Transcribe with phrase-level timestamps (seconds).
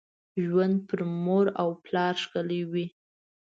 [0.43, 2.85] ژوند پر مور او پلار ښکلي وي.